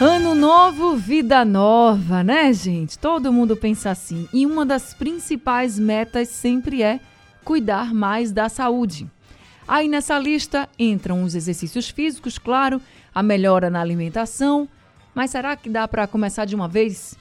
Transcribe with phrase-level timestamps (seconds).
[0.00, 2.98] Ano novo, vida nova, né, gente?
[2.98, 4.28] Todo mundo pensa assim.
[4.32, 6.98] E uma das principais metas sempre é
[7.44, 9.08] cuidar mais da saúde.
[9.68, 12.82] Aí nessa lista entram os exercícios físicos, claro,
[13.14, 14.68] a melhora na alimentação.
[15.14, 17.16] Mas será que dá para começar de uma vez?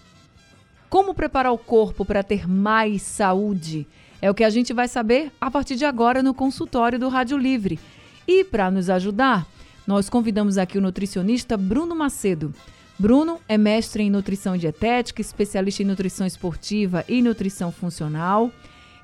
[0.89, 3.87] Como preparar o corpo para ter mais saúde?
[4.19, 7.37] É o que a gente vai saber a partir de agora no consultório do Rádio
[7.37, 7.79] Livre.
[8.27, 9.45] E para nos ajudar,
[9.85, 12.53] nós convidamos aqui o nutricionista Bruno Macedo.
[12.97, 18.51] Bruno é mestre em nutrição dietética, especialista em nutrição esportiva e nutrição funcional.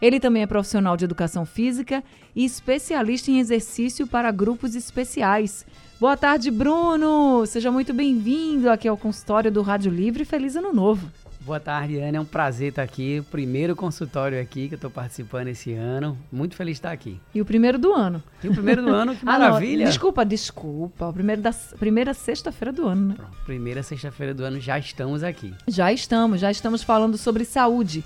[0.01, 2.03] Ele também é profissional de educação física
[2.35, 5.65] e especialista em exercício para grupos especiais.
[5.99, 7.45] Boa tarde, Bruno!
[7.45, 10.23] Seja muito bem-vindo aqui ao consultório do Rádio Livre.
[10.23, 11.11] Feliz Ano Novo!
[11.49, 12.17] Boa tarde, Ana.
[12.17, 13.21] É um prazer estar aqui.
[13.21, 16.15] O primeiro consutório aqui que eu estou participando esse ano.
[16.31, 17.19] Muito feliz de estar aqui.
[17.33, 18.21] E o primeiro do ano.
[18.43, 19.87] E o primeiro do ano, que maravilha.
[19.87, 21.07] Ah, desculpa, desculpa.
[21.07, 23.13] O primeiro da primeira sexta-feira do ano, né?
[23.17, 25.51] Pronto, primeira sexta-feira do ano já estamos aqui.
[25.67, 28.03] Já estamos, já estamos falando sobre saúde.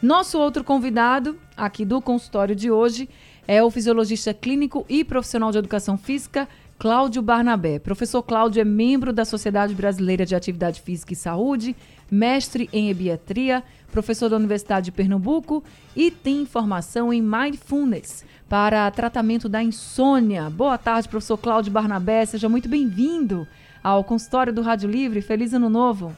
[0.00, 3.08] Nosso outro convidado aqui do consultório de hoje
[3.48, 6.48] é o fisiologista clínico e profissional de educação física,
[6.78, 7.78] Cláudio Barnabé.
[7.78, 11.74] Professor Cláudio é membro da Sociedade Brasileira de Atividade Física e Saúde,
[12.10, 15.62] mestre em ebiatria, professor da Universidade de Pernambuco
[15.94, 20.50] e tem formação em Mindfulness para tratamento da insônia.
[20.50, 22.26] Boa tarde, professor Cláudio Barnabé.
[22.26, 23.46] Seja muito bem-vindo
[23.82, 25.20] ao consultório do Rádio Livre.
[25.20, 26.12] Feliz Ano Novo.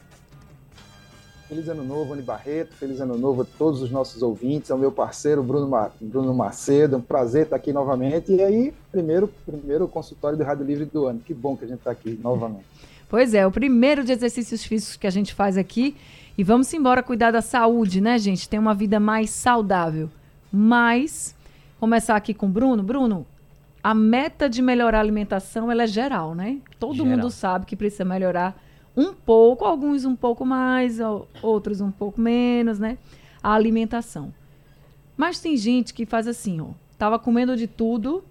[1.47, 2.73] Feliz Ano Novo, Ani Barreto.
[2.75, 5.93] Feliz Ano Novo a todos os nossos ouvintes, ao meu parceiro Bruno, Mar...
[6.01, 6.97] Bruno Macedo.
[6.97, 8.33] Um prazer estar aqui novamente.
[8.33, 11.19] E aí, primeiro, primeiro consultório do Rádio Livre do ano.
[11.19, 12.65] Que bom que a gente está aqui novamente.
[13.09, 15.95] Pois é, o primeiro de exercícios físicos que a gente faz aqui.
[16.37, 18.47] E vamos embora cuidar da saúde, né, gente?
[18.47, 20.09] Ter uma vida mais saudável.
[20.51, 21.35] Mas,
[21.79, 22.83] começar aqui com o Bruno.
[22.83, 23.25] Bruno,
[23.83, 26.59] a meta de melhorar a alimentação ela é geral, né?
[26.79, 27.11] Todo geral.
[27.11, 28.61] mundo sabe que precisa melhorar
[28.95, 30.99] um pouco, alguns um pouco mais,
[31.41, 32.97] outros um pouco menos, né?
[33.41, 34.33] A alimentação.
[35.15, 36.67] Mas tem gente que faz assim, ó.
[36.97, 38.23] Tava comendo de tudo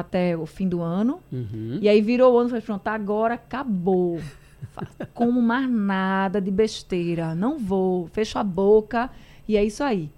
[0.00, 1.20] até o fim do ano.
[1.32, 1.78] Uhum.
[1.80, 4.20] E aí virou o ano e falou, pronto, agora acabou.
[5.14, 7.34] Como mais nada de besteira.
[7.34, 8.08] Não vou.
[8.08, 9.10] Fecho a boca
[9.46, 10.10] e é isso aí.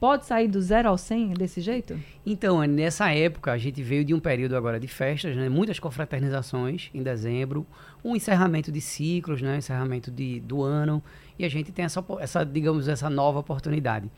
[0.00, 1.98] Pode sair do zero ao 100 desse jeito?
[2.24, 5.48] Então, nessa época, a gente veio de um período agora de festas, né?
[5.48, 7.66] muitas confraternizações em dezembro,
[8.04, 9.56] um encerramento de ciclos, né?
[9.56, 11.02] encerramento de, do ano,
[11.36, 14.08] e a gente tem essa, essa, digamos, essa nova oportunidade.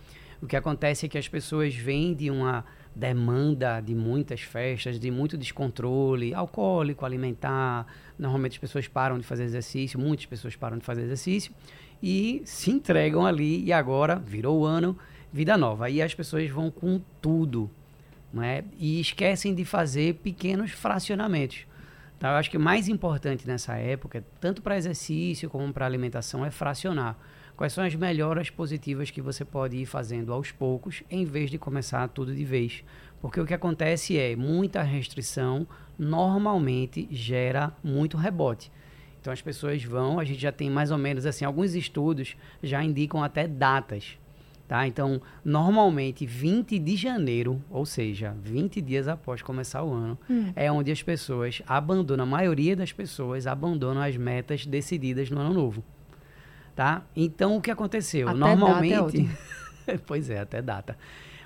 [0.43, 2.63] O que acontece é que as pessoas vêm de uma
[2.95, 7.87] demanda de muitas festas, de muito descontrole alcoólico, alimentar.
[8.19, 11.53] Normalmente as pessoas param de fazer exercício, muitas pessoas param de fazer exercício
[12.03, 14.97] e se entregam ali, e agora virou o ano
[15.33, 15.87] vida nova.
[15.87, 17.71] Aí as pessoas vão com tudo,
[18.33, 18.65] né?
[18.79, 21.67] E esquecem de fazer pequenos fracionamentos.
[22.17, 26.45] Então, eu acho que o mais importante nessa época, tanto para exercício como para alimentação,
[26.45, 27.17] é fracionar.
[27.61, 31.59] Quais são as melhoras positivas que você pode ir fazendo aos poucos, em vez de
[31.59, 32.83] começar tudo de vez?
[33.21, 35.67] Porque o que acontece é, muita restrição
[35.99, 38.73] normalmente gera muito rebote.
[39.21, 42.83] Então as pessoas vão, a gente já tem mais ou menos assim, alguns estudos já
[42.83, 44.17] indicam até datas
[44.67, 44.87] Tá?
[44.87, 50.53] Então, normalmente, 20 de janeiro, ou seja, 20 dias após começar o ano, hum.
[50.57, 55.53] é onde as pessoas abandonam, a maioria das pessoas abandonam as metas decididas no ano
[55.53, 55.85] novo.
[56.81, 57.03] Tá?
[57.15, 58.27] Então, o que aconteceu?
[58.27, 59.25] Até normalmente.
[59.25, 59.39] Data
[59.87, 60.97] é pois é, até data.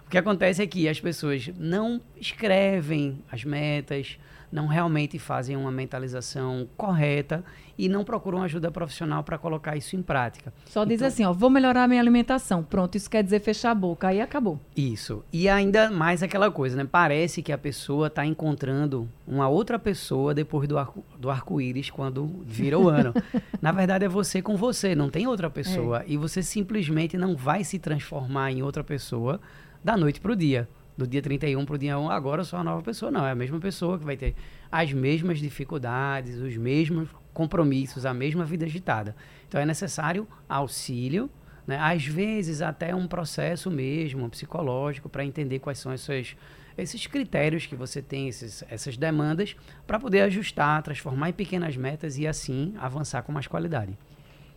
[0.06, 4.16] O que acontece é que as pessoas não escrevem as metas,
[4.54, 7.44] não realmente fazem uma mentalização correta
[7.76, 10.54] e não procuram ajuda profissional para colocar isso em prática.
[10.66, 12.62] Só então, diz assim, ó, vou melhorar a minha alimentação.
[12.62, 14.60] Pronto, isso quer dizer fechar a boca, aí acabou.
[14.76, 15.24] Isso.
[15.32, 16.88] E ainda mais aquela coisa, né?
[16.88, 22.30] Parece que a pessoa está encontrando uma outra pessoa depois do, arco, do arco-íris quando
[22.44, 23.12] vira o ano.
[23.60, 26.02] Na verdade, é você com você, não tem outra pessoa.
[26.02, 26.04] É.
[26.06, 29.40] E você simplesmente não vai se transformar em outra pessoa
[29.82, 32.58] da noite para o dia do dia 31 para o dia 1, agora eu sou
[32.58, 33.10] uma nova pessoa.
[33.10, 34.34] Não, é a mesma pessoa que vai ter
[34.70, 39.16] as mesmas dificuldades, os mesmos compromissos, a mesma vida agitada.
[39.48, 41.28] Então é necessário auxílio,
[41.66, 41.78] né?
[41.78, 46.36] às vezes até um processo mesmo psicológico para entender quais são esses,
[46.78, 49.56] esses critérios que você tem, esses, essas demandas,
[49.86, 53.98] para poder ajustar, transformar em pequenas metas e assim avançar com mais qualidade.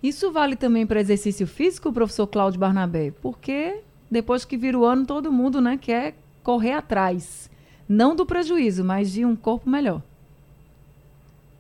[0.02, 3.12] Isso vale também para exercício físico, professor Cláudio Barnabé?
[3.20, 6.16] Porque depois que vira o ano, todo mundo né, quer
[6.48, 7.50] correr atrás.
[7.90, 10.02] Não do prejuízo, mas de um corpo melhor.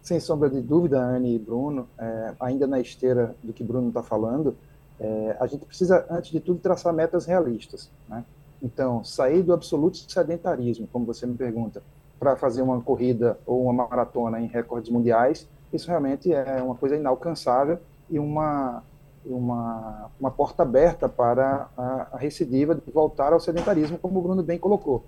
[0.01, 4.01] Sem sombra de dúvida, Anne e Bruno, é, ainda na esteira do que Bruno está
[4.01, 4.55] falando,
[4.97, 7.91] é, a gente precisa, antes de tudo, traçar metas realistas.
[8.07, 8.23] Né?
[8.63, 11.83] Então, sair do absoluto sedentarismo, como você me pergunta,
[12.17, 16.95] para fazer uma corrida ou uma maratona em recordes mundiais, isso realmente é uma coisa
[16.95, 17.77] inalcançável
[18.09, 18.81] e uma,
[19.29, 24.43] uma, uma porta aberta para a, a recidiva de voltar ao sedentarismo, como o Bruno
[24.43, 25.03] bem colocou.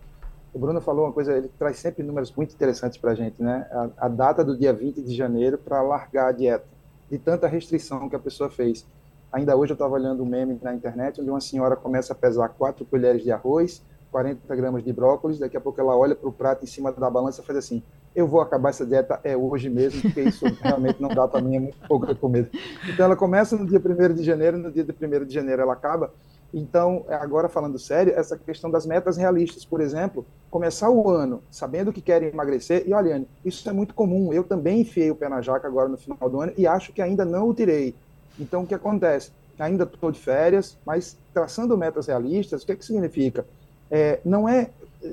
[0.54, 3.68] O Bruno falou uma coisa, ele traz sempre números muito interessantes para a gente, né?
[3.72, 6.66] A, a, data do dia 20 de janeiro para largar a dieta,
[7.10, 8.86] de tanta restrição que a pessoa fez.
[9.32, 12.50] Ainda hoje eu estava olhando um meme na internet onde uma senhora começa a pesar
[12.50, 16.32] 4 colheres de arroz, 40 gramas de brócolis, daqui a pouco ela olha para o
[16.32, 17.84] prato em cima da balança e faz assim,
[18.16, 21.56] eu vou acabar essa dieta é hoje mesmo, porque isso realmente não dá para mim,
[21.56, 22.50] é muito pouco comida.
[22.88, 25.74] Então ela começa no dia 1 de janeiro, no dia de 1 de janeiro ela
[25.74, 26.12] acaba.
[26.52, 31.94] Então, agora falando sério, essa questão das metas realistas, por exemplo, começar o ano sabendo
[31.94, 35.42] que querem emagrecer, e olha, isso é muito comum, eu também enfiei o pé na
[35.42, 37.94] jaca agora no final do ano e acho que ainda não o tirei.
[38.40, 39.32] Então, o que acontece?
[39.60, 43.46] Ainda estou de férias, mas traçando metas realistas, o que, é que significa?
[43.92, 44.70] É, não é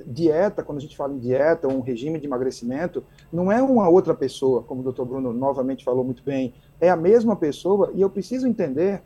[0.06, 3.88] dieta, quando a gente fala em dieta ou um regime de emagrecimento, não é uma
[3.88, 8.00] outra pessoa, como o doutor Bruno novamente falou muito bem, é a mesma pessoa e
[8.00, 9.02] eu preciso entender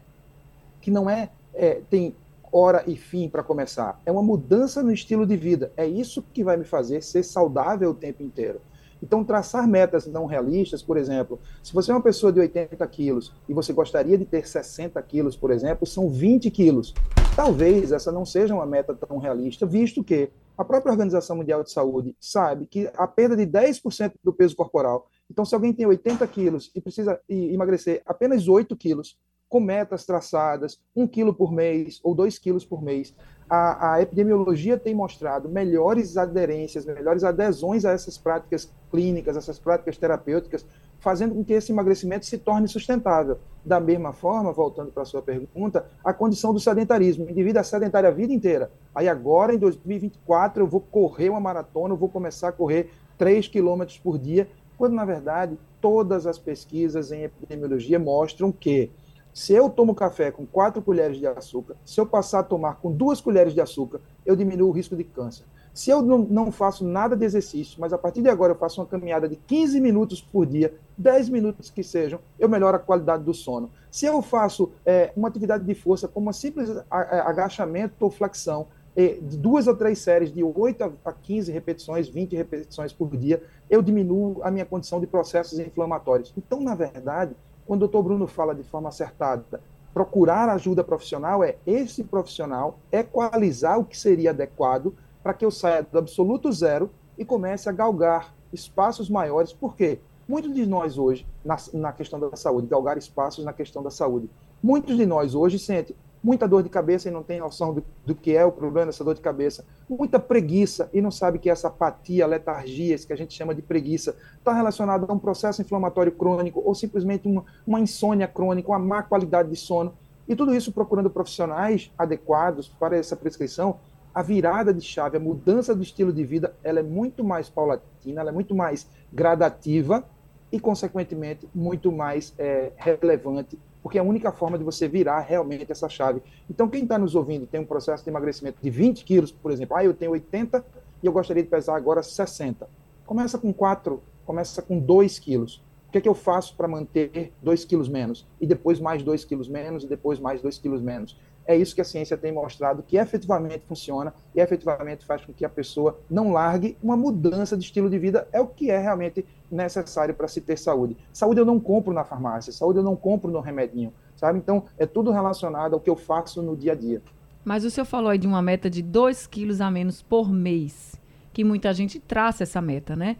[0.80, 2.14] que não é, é tem
[2.52, 6.42] hora e fim para começar, é uma mudança no estilo de vida, é isso que
[6.42, 8.60] vai me fazer ser saudável o tempo inteiro.
[9.02, 13.32] Então, traçar metas não realistas, por exemplo, se você é uma pessoa de 80 quilos
[13.48, 16.94] e você gostaria de ter 60 quilos, por exemplo, são 20 quilos.
[17.34, 21.70] Talvez essa não seja uma meta tão realista, visto que a própria Organização Mundial de
[21.70, 26.26] Saúde sabe que a perda de 10% do peso corporal, então se alguém tem 80
[26.26, 29.16] quilos e precisa emagrecer apenas 8 quilos,
[29.48, 33.14] com metas traçadas, 1 quilo por mês ou 2 quilos por mês,
[33.50, 39.98] a, a, epidemiologia tem mostrado melhores aderências, melhores adesões a essas práticas clínicas, essas práticas
[39.98, 40.64] terapêuticas,
[41.00, 43.38] fazendo com que esse emagrecimento se torne sustentável.
[43.64, 47.26] Da mesma forma, voltando para a sua pergunta, a condição do sedentarismo.
[47.26, 48.70] O indivíduo é sedentário a vida inteira.
[48.94, 53.48] Aí agora, em 2024, eu vou correr uma maratona, eu vou começar a correr 3
[53.48, 54.48] quilômetros por dia,
[54.78, 58.90] quando, na verdade, todas as pesquisas em epidemiologia mostram que
[59.32, 62.92] se eu tomo café com quatro colheres de açúcar, se eu passar a tomar com
[62.92, 65.44] duas colheres de açúcar, eu diminuo o risco de câncer.
[65.72, 68.80] Se eu não, não, faço nada de exercício, mas a partir de agora eu faço
[68.80, 73.22] uma caminhada de 15 minutos por dia, 10 minutos que sejam, eu melhoro a qualidade
[73.22, 73.70] do sono.
[73.90, 78.66] Se eu faço é, uma atividade de força, como um simples agachamento ou flexão,
[78.96, 83.42] é, de duas ou três séries, de 8 a 15 repetições, 20 repetições por dia,
[83.68, 86.32] eu diminuo a minha condição de processos inflamatórios.
[86.36, 87.36] Então, na verdade,
[87.70, 89.60] quando o doutor Bruno fala de forma acertada,
[89.94, 95.80] procurar ajuda profissional é esse profissional equalizar o que seria adequado para que eu saia
[95.80, 99.52] do absoluto zero e comece a galgar espaços maiores.
[99.52, 100.00] Por quê?
[100.26, 104.28] Muitos de nós hoje, na, na questão da saúde, galgar espaços na questão da saúde,
[104.60, 108.14] muitos de nós hoje sentem muita dor de cabeça e não tem noção do, do,
[108.14, 111.68] que é o problema dessa dor de cabeça, muita preguiça e não sabe que essa
[111.68, 116.12] apatia, letargia, isso que a gente chama de preguiça, está relacionado a um processo inflamatório
[116.12, 119.94] crônico ou simplesmente uma, uma insônia crônica, uma má qualidade de sono.
[120.28, 123.78] E tudo isso procurando profissionais adequados para essa prescrição,
[124.14, 128.20] a virada de chave, a mudança do estilo de vida, ela é muito mais paulatina,
[128.20, 130.04] ela é muito mais gradativa
[130.52, 135.70] e, consequentemente, muito mais é, relevante porque é a única forma de você virar realmente
[135.70, 136.22] essa chave.
[136.48, 139.76] Então, quem está nos ouvindo tem um processo de emagrecimento de 20 quilos, por exemplo,
[139.76, 140.64] ah, eu tenho 80
[141.02, 142.68] e eu gostaria de pesar agora 60.
[143.06, 145.62] Começa com 4, começa com 2 quilos.
[145.88, 148.26] O que é que eu faço para manter 2 quilos menos?
[148.40, 151.18] E depois mais 2 quilos menos, e depois mais 2 quilos menos.
[151.50, 155.44] É isso que a ciência tem mostrado que efetivamente funciona e efetivamente faz com que
[155.44, 158.28] a pessoa não largue uma mudança de estilo de vida.
[158.30, 160.96] É o que é realmente necessário para se ter saúde.
[161.12, 164.38] Saúde eu não compro na farmácia, saúde eu não compro no remedinho, sabe?
[164.38, 167.02] Então, é tudo relacionado ao que eu faço no dia a dia.
[167.44, 170.94] Mas o senhor falou aí de uma meta de 2 quilos a menos por mês,
[171.32, 173.16] que muita gente traça essa meta, né?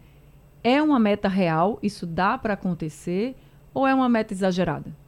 [0.63, 1.79] É uma meta real?
[1.83, 3.35] Isso dá para acontecer?
[3.73, 5.00] Ou é uma meta exagerada?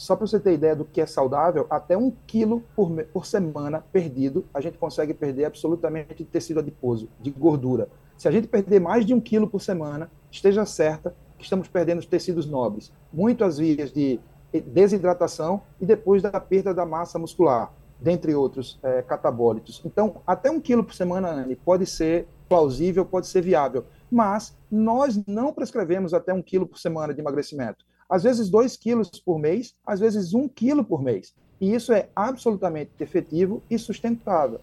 [0.00, 3.84] Só para você ter ideia do que é saudável, até um quilo por, por semana
[3.92, 7.86] perdido, a gente consegue perder absolutamente tecido adiposo, de gordura.
[8.16, 11.98] Se a gente perder mais de um quilo por semana, esteja certa que estamos perdendo
[11.98, 12.90] os tecidos nobres.
[13.12, 14.18] Muitas vias de
[14.68, 19.82] desidratação e depois da perda da massa muscular, dentre outros é, catabólitos.
[19.84, 25.22] Então, até um quilo por semana, Anne, pode ser plausível, pode ser viável, mas nós
[25.26, 27.89] não prescrevemos até um quilo por semana de emagrecimento.
[28.10, 31.32] Às vezes 2 quilos por mês, às vezes 1 um quilo por mês.
[31.60, 34.60] E isso é absolutamente efetivo e sustentável.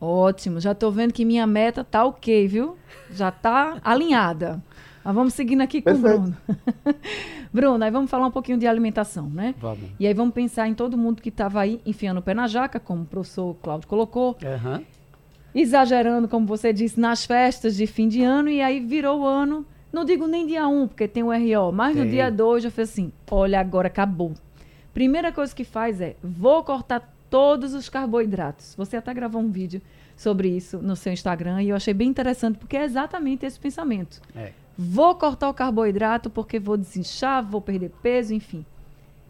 [0.00, 2.76] Ótimo, já estou vendo que minha meta tá ok, viu?
[3.10, 4.62] Já tá alinhada.
[5.04, 6.16] Mas vamos seguindo aqui com Perfeito.
[6.16, 6.36] o Bruno.
[7.52, 9.54] Bruno, aí vamos falar um pouquinho de alimentação, né?
[9.58, 9.90] Vamos.
[9.98, 12.80] E aí vamos pensar em todo mundo que estava aí enfiando o pé na jaca,
[12.80, 14.36] como o professor Cláudio colocou.
[14.42, 14.84] Uhum.
[15.54, 18.48] Exagerando, como você disse, nas festas de fim de ano.
[18.48, 21.72] E aí virou o ano, não digo nem dia 1, um, porque tem o RO,
[21.72, 22.04] mas tem.
[22.04, 24.32] no dia 2 eu falei assim, olha, agora acabou.
[24.94, 28.74] Primeira coisa que faz é, vou cortar todos os carboidratos.
[28.76, 29.80] Você até gravou um vídeo
[30.16, 34.20] sobre isso no seu Instagram e eu achei bem interessante porque é exatamente esse pensamento.
[34.36, 34.52] É.
[34.76, 38.64] Vou cortar o carboidrato porque vou desinchar, vou perder peso, enfim.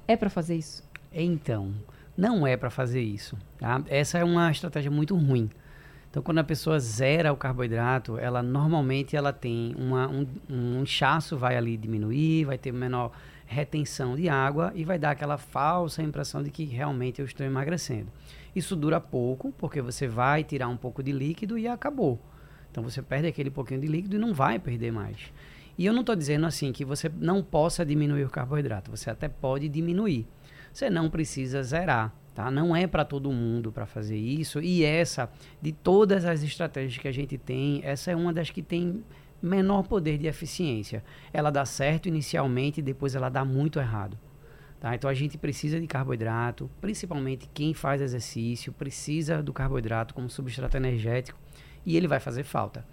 [0.08, 0.82] É para fazer isso?
[1.12, 1.72] Então,
[2.16, 3.36] não é para fazer isso.
[3.58, 3.82] Tá?
[3.88, 5.50] Essa é uma estratégia muito ruim.
[6.10, 11.36] Então, quando a pessoa zera o carboidrato, ela normalmente ela tem uma, um, um inchaço
[11.36, 13.12] vai ali diminuir, vai ter menor
[13.46, 18.08] retenção de água e vai dar aquela falsa impressão de que realmente eu estou emagrecendo.
[18.54, 22.20] Isso dura pouco, porque você vai tirar um pouco de líquido e acabou.
[22.70, 25.16] Então você perde aquele pouquinho de líquido e não vai perder mais.
[25.78, 29.28] E eu não estou dizendo assim que você não possa diminuir o carboidrato, você até
[29.28, 30.26] pode diminuir.
[30.72, 32.50] Você não precisa zerar, tá?
[32.50, 34.60] Não é para todo mundo para fazer isso.
[34.60, 35.30] E essa,
[35.60, 39.04] de todas as estratégias que a gente tem, essa é uma das que tem
[39.42, 41.04] menor poder de eficiência.
[41.34, 44.18] Ela dá certo inicialmente depois ela dá muito errado.
[44.80, 44.94] Tá?
[44.94, 50.78] Então a gente precisa de carboidrato, principalmente quem faz exercício, precisa do carboidrato como substrato
[50.78, 51.38] energético
[51.84, 52.86] e ele vai fazer falta.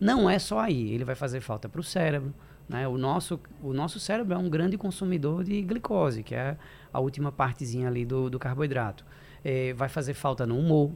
[0.00, 2.32] Não é só aí, ele vai fazer falta para o cérebro.
[2.68, 2.88] Né?
[2.88, 6.56] O, nosso, o nosso cérebro é um grande consumidor de glicose, que é
[6.92, 9.04] a última partezinha ali do, do carboidrato.
[9.44, 10.92] É, vai fazer falta no humor,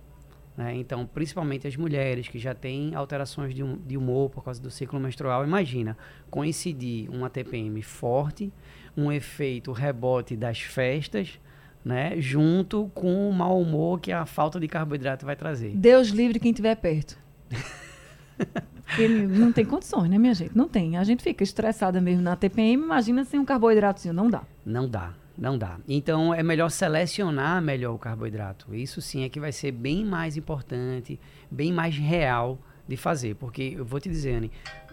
[0.59, 0.75] né?
[0.75, 4.99] Então, principalmente as mulheres que já têm alterações de, de humor por causa do ciclo
[4.99, 5.97] menstrual, imagina
[6.29, 8.53] coincidir uma TPM forte,
[8.97, 11.39] um efeito rebote das festas,
[11.85, 15.77] né, junto com o mau humor que a falta de carboidrato vai trazer.
[15.77, 17.17] Deus livre quem estiver perto.
[18.97, 20.57] Ele não tem condições, né, minha gente?
[20.57, 20.97] Não tem.
[20.97, 24.43] A gente fica estressada mesmo na TPM, imagina sem um carboidrato, não dá.
[24.65, 25.15] Não dá.
[25.37, 25.79] Não dá.
[25.87, 28.75] Então é melhor selecionar melhor o carboidrato.
[28.75, 33.37] Isso sim é que vai ser bem mais importante, bem mais real de fazer.
[33.37, 34.51] Porque eu vou te dizer, Anne,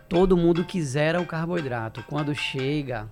[0.08, 2.04] todo mundo quiser o carboidrato.
[2.04, 3.10] Quando chega,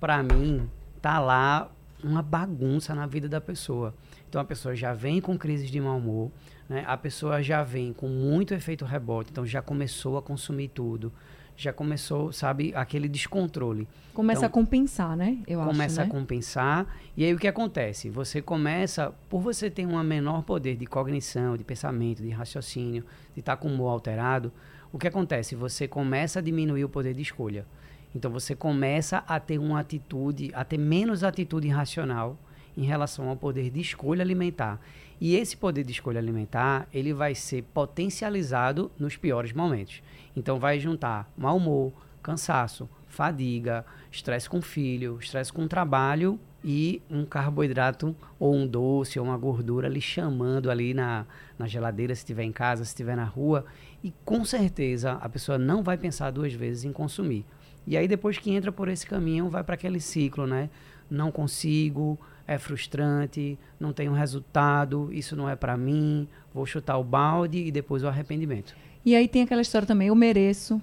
[0.00, 0.70] para mim,
[1.02, 1.70] tá lá
[2.02, 3.94] uma bagunça na vida da pessoa.
[4.28, 6.30] Então a pessoa já vem com crises de mau humor,
[6.68, 6.84] né?
[6.86, 11.12] a pessoa já vem com muito efeito rebote, então já começou a consumir tudo
[11.56, 13.86] já começou, sabe, aquele descontrole.
[14.12, 15.38] Começa então, a compensar, né?
[15.46, 16.16] Eu começa acho, né?
[16.16, 16.86] a compensar.
[17.16, 18.10] E aí o que acontece?
[18.10, 23.04] Você começa, por você ter um menor poder de cognição, de pensamento, de raciocínio,
[23.34, 24.52] de estar tá com o humor alterado,
[24.92, 25.54] o que acontece?
[25.54, 27.66] Você começa a diminuir o poder de escolha.
[28.14, 32.38] Então você começa a ter uma atitude, a ter menos atitude racional
[32.76, 34.80] em relação ao poder de escolha alimentar.
[35.20, 40.02] E esse poder de escolha alimentar, ele vai ser potencializado nos piores momentos.
[40.36, 41.92] Então vai juntar mau humor,
[42.22, 49.26] cansaço, fadiga, estresse com filho, estresse com trabalho e um carboidrato ou um doce ou
[49.26, 51.26] uma gordura lhe chamando ali na,
[51.58, 53.66] na geladeira, se estiver em casa, se estiver na rua.
[54.02, 57.44] E com certeza a pessoa não vai pensar duas vezes em consumir.
[57.86, 60.70] E aí depois que entra por esse caminho, vai para aquele ciclo, né?
[61.10, 67.04] Não consigo, é frustrante, não tenho resultado, isso não é para mim, vou chutar o
[67.04, 68.74] balde e depois o arrependimento.
[69.04, 70.80] E aí tem aquela história também, eu mereço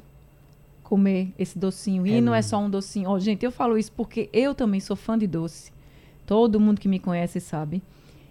[0.84, 2.06] comer esse docinho.
[2.06, 3.10] E é não é só um docinho.
[3.10, 5.72] Oh, gente, eu falo isso porque eu também sou fã de doce.
[6.26, 7.82] Todo mundo que me conhece sabe.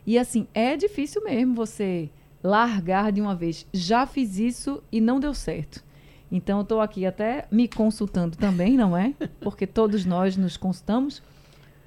[0.07, 2.11] E assim, é difícil mesmo você
[2.43, 3.67] largar de uma vez.
[3.73, 5.83] Já fiz isso e não deu certo.
[6.31, 9.15] Então eu estou aqui até me consultando também, não é?
[9.41, 11.23] Porque todos nós nos consultamos.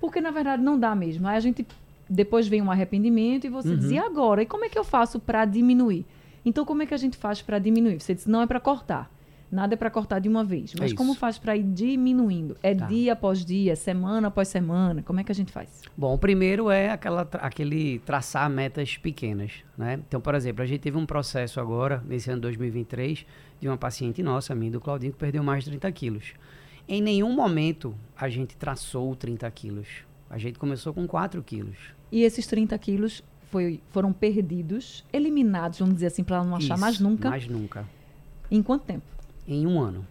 [0.03, 1.25] Porque na verdade não dá mesmo.
[1.25, 1.65] Aí a gente
[2.09, 3.77] depois vem um arrependimento e você uhum.
[3.77, 4.43] diz, e agora?
[4.43, 6.05] E como é que eu faço para diminuir?
[6.43, 8.01] Então, como é que a gente faz para diminuir?
[8.01, 9.09] Você disse, não é para cortar.
[9.49, 10.73] Nada é para cortar de uma vez.
[10.77, 12.57] Mas é como faz para ir diminuindo?
[12.61, 12.85] É tá.
[12.85, 15.01] dia após dia, semana após semana?
[15.03, 15.69] Como é que a gente faz?
[15.95, 19.53] Bom, o primeiro é aquela, aquele traçar metas pequenas.
[19.77, 20.01] Né?
[20.05, 23.25] Então, por exemplo, a gente teve um processo agora, nesse ano 2023,
[23.61, 26.33] de uma paciente nossa, a minha do Claudinho, que perdeu mais de 30 quilos.
[26.87, 29.87] Em nenhum momento a gente traçou 30 quilos.
[30.29, 31.77] A gente começou com 4 quilos.
[32.11, 36.81] E esses 30 quilos foi, foram perdidos, eliminados, vamos dizer assim, para não achar Isso,
[36.81, 37.29] mais nunca.
[37.29, 37.87] Mais nunca.
[38.49, 39.05] Em quanto tempo?
[39.47, 40.05] Em um ano.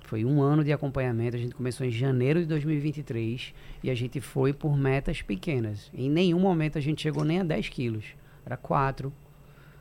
[0.00, 1.36] Foi um ano de acompanhamento.
[1.36, 5.90] A gente começou em janeiro de 2023 e a gente foi por metas pequenas.
[5.94, 8.04] Em nenhum momento a gente chegou nem a 10 quilos.
[8.44, 9.12] Era 4.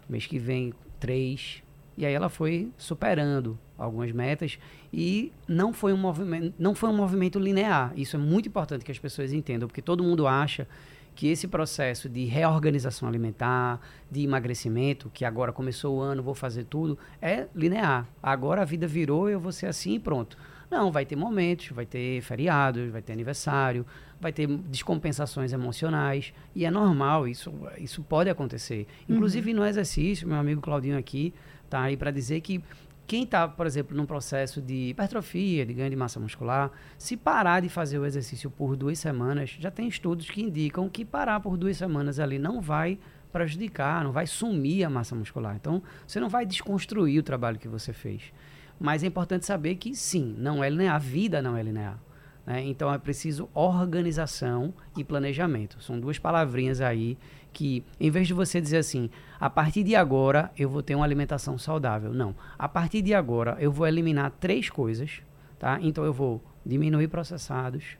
[0.08, 1.62] Mês que vem, 3.
[1.98, 4.58] E aí ela foi superando algumas metas
[4.92, 7.92] e não foi um movimento, não foi um movimento linear.
[7.96, 10.68] Isso é muito importante que as pessoas entendam, porque todo mundo acha
[11.16, 16.63] que esse processo de reorganização alimentar, de emagrecimento, que agora começou o ano, vou fazer
[16.66, 18.08] tudo, é linear.
[18.22, 20.38] Agora a vida virou, eu vou ser assim e pronto.
[20.72, 23.86] Não, vai ter momentos, vai ter feriados, vai ter aniversário,
[24.20, 26.34] vai ter descompensações emocionais.
[26.56, 28.88] E é normal, isso, isso pode acontecer.
[29.08, 29.58] Inclusive uhum.
[29.58, 31.32] no exercício, meu amigo Claudinho aqui
[31.63, 32.63] está aí para dizer que
[33.05, 37.62] quem está, por exemplo, num processo de hipertrofia, de ganho de massa muscular, se parar
[37.62, 41.57] de fazer o exercício por duas semanas, já tem estudos que indicam que parar por
[41.57, 42.98] duas semanas ali não vai
[43.31, 45.55] prejudicar, não vai sumir a massa muscular.
[45.55, 48.31] Então, você não vai desconstruir o trabalho que você fez.
[48.79, 52.00] Mas é importante saber que sim, não é linear, a vida não é linear.
[52.45, 52.62] Né?
[52.65, 55.81] Então é preciso organização e planejamento.
[55.81, 57.17] São duas palavrinhas aí
[57.53, 61.05] que, em vez de você dizer assim, a partir de agora eu vou ter uma
[61.05, 62.13] alimentação saudável.
[62.13, 62.36] Não.
[62.57, 65.22] A partir de agora eu vou eliminar três coisas.
[65.60, 65.79] Tá?
[65.81, 67.98] Então eu vou diminuir processados,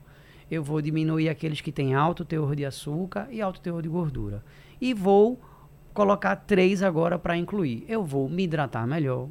[0.51, 4.43] eu vou diminuir aqueles que têm alto teor de açúcar e alto teor de gordura.
[4.81, 5.39] E vou
[5.93, 7.86] colocar três agora para incluir.
[7.88, 9.29] Eu vou me hidratar melhor,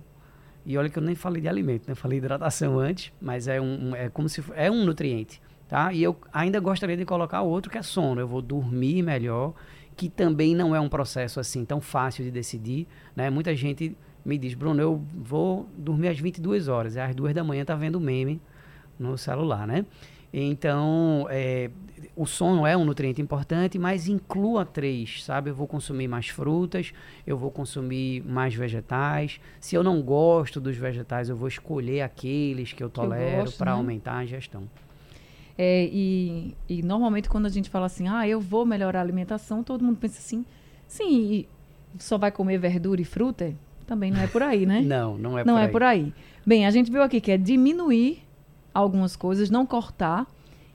[0.64, 1.94] e olha que eu nem falei de alimento, né?
[1.94, 5.92] Falei hidratação antes, mas é um, é como se é um nutriente, tá?
[5.92, 8.20] E eu ainda gostaria de colocar outro que é sono.
[8.20, 9.54] Eu vou dormir melhor,
[9.96, 13.30] que também não é um processo assim tão fácil de decidir, né?
[13.30, 17.42] Muita gente me diz, Bruno, eu vou dormir às 22 horas, e às 2 da
[17.42, 18.40] manhã tá vendo meme
[18.98, 19.84] no celular, né?
[20.32, 21.70] Então, é,
[22.16, 25.50] o sono é um nutriente importante, mas inclua três, sabe?
[25.50, 26.94] Eu vou consumir mais frutas,
[27.26, 29.40] eu vou consumir mais vegetais.
[29.60, 33.76] Se eu não gosto dos vegetais, eu vou escolher aqueles que eu tolero para né?
[33.76, 34.68] aumentar a ingestão.
[35.56, 39.62] É, e, e, normalmente quando a gente fala assim, ah, eu vou melhorar a alimentação,
[39.62, 40.44] todo mundo pensa assim,
[40.88, 41.44] sim,
[41.98, 43.54] só vai comer verdura e fruta?
[43.86, 44.80] Também não é por aí, né?
[44.84, 45.70] não, não é não por é aí.
[45.70, 46.14] por aí.
[46.44, 48.22] Bem, a gente viu aqui que é diminuir
[48.72, 50.26] algumas coisas, não cortar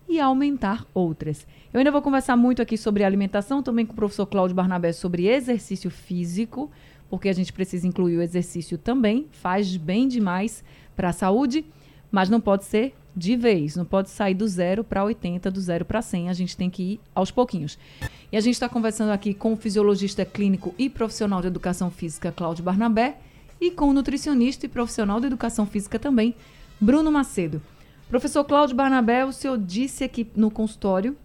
[0.07, 1.45] e aumentar outras.
[1.73, 5.27] Eu ainda vou conversar muito aqui sobre alimentação, também com o professor Cláudio Barnabé sobre
[5.27, 6.71] exercício físico,
[7.09, 10.63] porque a gente precisa incluir o exercício também, faz bem demais
[10.95, 11.65] para a saúde,
[12.11, 15.83] mas não pode ser de vez, não pode sair do zero para 80, do zero
[15.83, 17.75] para 100, a gente tem que ir aos pouquinhos.
[18.31, 22.31] E a gente está conversando aqui com o fisiologista clínico e profissional de educação física,
[22.31, 23.17] Cláudio Barnabé,
[23.59, 26.35] e com o nutricionista e profissional de educação física também,
[26.79, 27.59] Bruno Macedo.
[28.07, 31.17] Professor Cláudio Barnabé, o senhor disse aqui no consultório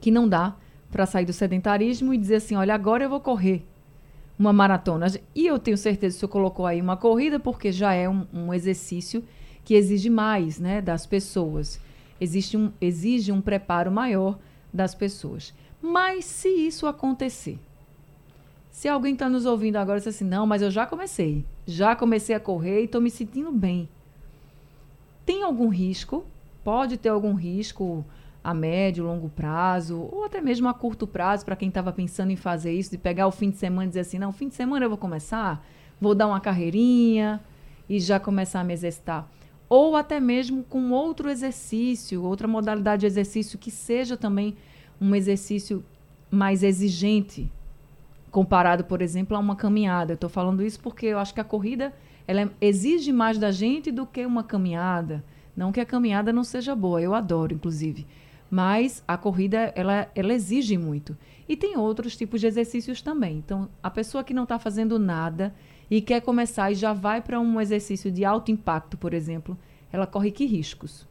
[0.00, 0.56] que não dá
[0.90, 3.64] para sair do sedentarismo e dizer assim: olha, agora eu vou correr
[4.36, 5.06] uma maratona.
[5.36, 8.26] E eu tenho certeza que o senhor colocou aí uma corrida, porque já é um,
[8.34, 9.22] um exercício
[9.66, 11.80] que exige mais né, das pessoas.
[12.20, 14.38] Existe um, exige um preparo maior
[14.72, 15.52] das pessoas.
[15.82, 17.58] Mas se isso acontecer,
[18.70, 21.96] se alguém está nos ouvindo agora e diz assim, não, mas eu já comecei, já
[21.96, 23.88] comecei a correr e estou me sentindo bem.
[25.26, 26.24] Tem algum risco?
[26.62, 28.04] Pode ter algum risco
[28.44, 32.36] a médio, longo prazo, ou até mesmo a curto prazo, para quem estava pensando em
[32.36, 34.84] fazer isso, de pegar o fim de semana e dizer assim: não, fim de semana
[34.84, 35.66] eu vou começar,
[36.00, 37.40] vou dar uma carreirinha
[37.88, 39.28] e já começar a me exercitar.
[39.68, 44.56] Ou até mesmo com outro exercício, outra modalidade de exercício que seja também
[45.00, 45.84] um exercício
[46.30, 47.50] mais exigente,
[48.30, 50.12] comparado, por exemplo, a uma caminhada.
[50.12, 51.92] Eu estou falando isso porque eu acho que a corrida
[52.26, 55.24] ela exige mais da gente do que uma caminhada.
[55.56, 58.06] Não que a caminhada não seja boa, eu adoro, inclusive.
[58.50, 61.16] Mas a corrida, ela, ela exige muito.
[61.48, 63.38] E tem outros tipos de exercícios também.
[63.38, 65.54] Então, a pessoa que não está fazendo nada
[65.90, 69.56] e quer começar e já vai para um exercício de alto impacto, por exemplo,
[69.92, 71.06] ela corre que riscos?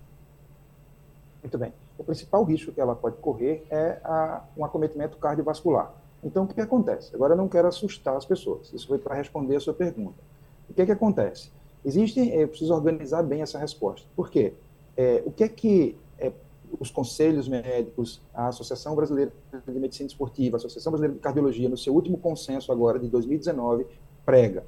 [1.42, 1.74] Muito bem.
[1.98, 5.94] O principal risco que ela pode correr é a, um acometimento cardiovascular.
[6.24, 7.16] Então, o que, que acontece?
[7.16, 8.74] Agora, eu não quero assustar as pessoas.
[8.74, 10.18] Isso foi para responder a sua pergunta.
[10.70, 11.52] O que que acontece?
[11.86, 14.08] Existem, eu preciso organizar bem essa resposta.
[14.16, 14.54] Por quê?
[14.98, 16.32] É, o que é que é,
[16.80, 19.32] os conselhos médicos, a Associação Brasileira
[19.68, 23.86] de Medicina Esportiva, a Associação Brasileira de Cardiologia, no seu último consenso agora de 2019,
[24.26, 24.66] prega?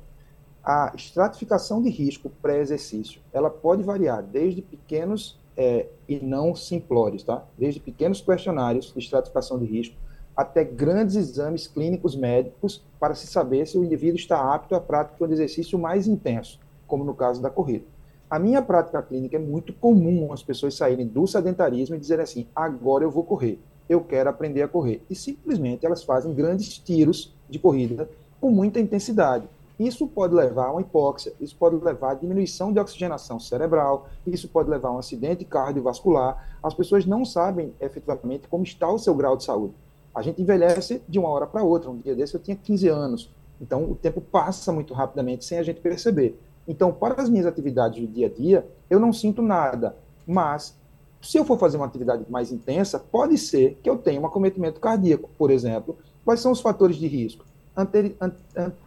[0.64, 7.44] A estratificação de risco pré-exercício, ela pode variar desde pequenos é, e não simplórios, tá?
[7.58, 9.96] Desde pequenos questionários de estratificação de risco
[10.36, 15.28] até grandes exames clínicos médicos para se saber se o indivíduo está apto à prática
[15.28, 17.86] de exercício mais intenso, como no caso da corrida.
[18.30, 22.48] A minha prática clínica é muito comum as pessoas saírem do sedentarismo e dizerem assim:
[22.56, 23.58] agora eu vou correr,
[23.90, 25.02] eu quero aprender a correr.
[25.10, 28.08] E simplesmente elas fazem grandes tiros de corrida
[28.40, 29.48] com muita intensidade.
[29.80, 34.48] Isso pode levar a uma hipóxia, isso pode levar a diminuição de oxigenação cerebral, isso
[34.48, 36.58] pode levar a um acidente cardiovascular.
[36.64, 39.76] As pessoas não sabem efetivamente como está o seu grau de saúde.
[40.16, 41.92] A gente envelhece de uma hora para outra.
[41.92, 43.32] Um dia desse eu tinha 15 anos.
[43.62, 46.40] Então o tempo passa muito rapidamente sem a gente perceber.
[46.68, 49.96] Então, para as minhas atividades do dia a dia, eu não sinto nada.
[50.26, 50.78] Mas,
[51.22, 54.80] se eu for fazer uma atividade mais intensa, pode ser que eu tenha um acometimento
[54.80, 55.98] cardíaco, por exemplo.
[56.26, 57.46] Quais são os fatores de risco?
[57.78, 58.18] Ante,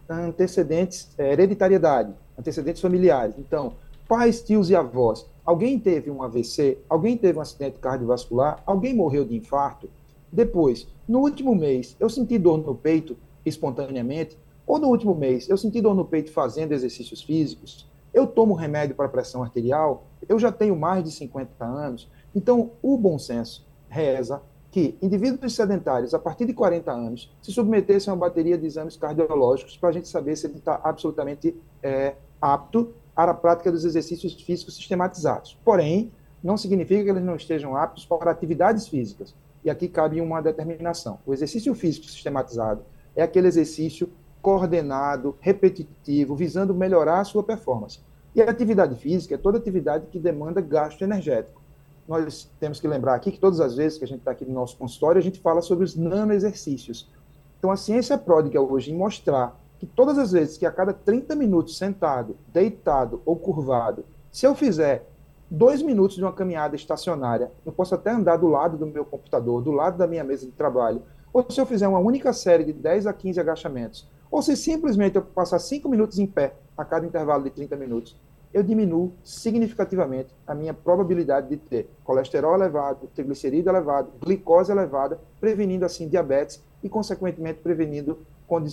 [0.08, 3.36] antecedentes, é, hereditariedade, antecedentes familiares.
[3.38, 3.74] Então,
[4.08, 5.24] pais, tios e avós.
[5.46, 6.78] Alguém teve um AVC?
[6.88, 8.60] Alguém teve um acidente cardiovascular?
[8.66, 9.88] Alguém morreu de infarto?
[10.32, 14.36] Depois, no último mês, eu senti dor no peito espontaneamente?
[14.66, 17.88] Ou no último mês, eu senti dor no peito fazendo exercícios físicos?
[18.12, 20.04] Eu tomo remédio para pressão arterial?
[20.28, 22.08] Eu já tenho mais de 50 anos?
[22.34, 28.10] Então, o bom senso reza que indivíduos sedentários, a partir de 40 anos, se submetessem
[28.10, 32.14] a uma bateria de exames cardiológicos para a gente saber se ele está absolutamente é,
[32.40, 35.58] apto à prática dos exercícios físicos sistematizados.
[35.64, 39.34] Porém, não significa que eles não estejam aptos para atividades físicas.
[39.62, 41.18] E aqui cabe uma determinação.
[41.26, 42.82] O exercício físico sistematizado
[43.14, 44.08] é aquele exercício
[44.40, 48.00] coordenado, repetitivo, visando melhorar a sua performance.
[48.34, 51.59] E a atividade física é toda atividade que demanda gasto energético.
[52.10, 54.52] Nós temos que lembrar aqui que todas as vezes que a gente está aqui no
[54.52, 57.08] nosso consultório, a gente fala sobre os nanoexercícios.
[57.56, 61.36] Então, a ciência pródiga hoje em mostrar que todas as vezes que a cada 30
[61.36, 65.08] minutos sentado, deitado ou curvado, se eu fizer
[65.48, 69.62] dois minutos de uma caminhada estacionária, eu posso até andar do lado do meu computador,
[69.62, 72.72] do lado da minha mesa de trabalho, ou se eu fizer uma única série de
[72.72, 77.06] 10 a 15 agachamentos, ou se simplesmente eu passar 5 minutos em pé a cada
[77.06, 78.16] intervalo de 30 minutos,
[78.52, 85.84] eu diminuo significativamente a minha probabilidade de ter colesterol elevado, triglicerídeo elevado, glicose elevada, prevenindo
[85.84, 88.18] assim diabetes e, consequentemente, prevenindo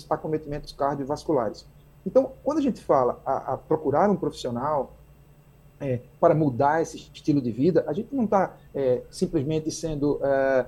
[0.09, 1.65] acometimentos cardiovasculares.
[2.05, 4.93] Então, quando a gente fala a, a procurar um profissional
[5.79, 10.19] é, para mudar esse estilo de vida, a gente não está é, simplesmente sendo.
[10.23, 10.65] É,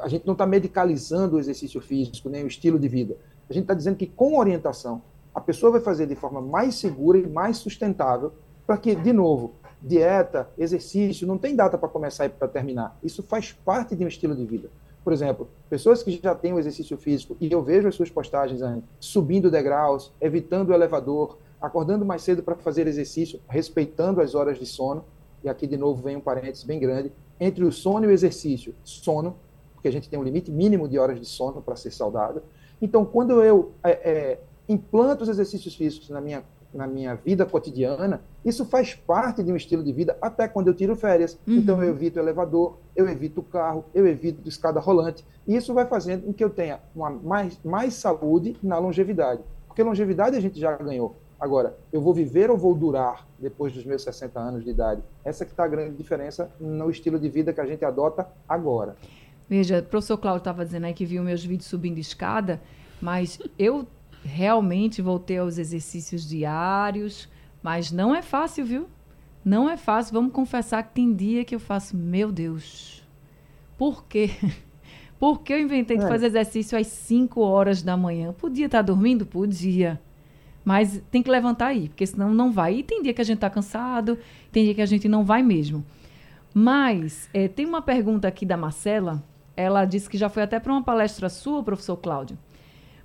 [0.00, 3.16] a gente não está medicalizando o exercício físico, nem o estilo de vida.
[3.48, 5.02] A gente está dizendo que com orientação,
[5.34, 8.32] a pessoa vai fazer de forma mais segura e mais sustentável,
[8.66, 12.96] para que, de novo, dieta, exercício, não tem data para começar e para terminar.
[13.02, 14.68] Isso faz parte de um estilo de vida.
[15.02, 18.60] Por exemplo, pessoas que já têm o exercício físico, e eu vejo as suas postagens,
[19.00, 24.66] subindo degraus, evitando o elevador, acordando mais cedo para fazer exercício, respeitando as horas de
[24.66, 25.04] sono,
[25.42, 28.74] e aqui de novo vem um parênteses bem grande, entre o sono e o exercício,
[28.84, 29.36] sono,
[29.74, 32.42] porque a gente tem um limite mínimo de horas de sono para ser saudável.
[32.80, 38.22] Então, quando eu é, é, implanto os exercícios físicos na minha, na minha vida cotidiana,
[38.44, 41.38] isso faz parte de um estilo de vida até quando eu tiro férias.
[41.46, 41.56] Uhum.
[41.56, 45.24] Então eu evito elevador, eu evito o carro, eu evito escada rolante.
[45.46, 49.42] E isso vai fazendo com que eu tenha uma mais, mais saúde na longevidade.
[49.66, 51.16] Porque longevidade a gente já ganhou.
[51.42, 55.02] Agora, eu vou viver ou vou durar depois dos meus 60 anos de idade?
[55.24, 58.94] Essa que está a grande diferença no estilo de vida que a gente adota agora.
[59.48, 62.60] Veja, o professor Cláudio estava dizendo aí que viu meus vídeos subindo escada,
[63.00, 63.84] mas eu
[64.24, 67.28] realmente voltei aos exercícios diários,
[67.62, 68.88] mas não é fácil, viu?
[69.44, 70.14] Não é fácil.
[70.14, 73.02] Vamos confessar que tem dia que eu faço, meu Deus,
[73.76, 74.30] por quê?
[75.18, 76.08] Por que eu inventei de é.
[76.08, 78.32] fazer exercício às 5 horas da manhã?
[78.32, 79.24] Podia estar dormindo?
[79.24, 80.00] Podia.
[80.64, 82.78] Mas tem que levantar aí, porque senão não vai.
[82.78, 84.18] E tem dia que a gente está cansado,
[84.50, 85.84] tem dia que a gente não vai mesmo.
[86.52, 89.22] Mas é, tem uma pergunta aqui da Marcela.
[89.56, 92.36] Ela disse que já foi até para uma palestra sua, professor Cláudio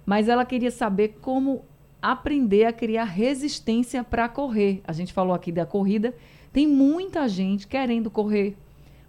[0.07, 1.65] mas ela queria saber como
[2.01, 4.81] aprender a criar resistência para correr.
[4.87, 6.15] A gente falou aqui da corrida,
[6.53, 8.55] tem muita gente querendo correr.